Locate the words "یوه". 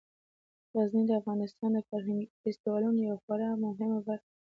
3.09-3.19